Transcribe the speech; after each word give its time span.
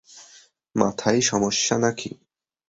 মাথায় 0.75 1.21
সমস্যা 1.21 1.75
নাকি? 1.77 2.09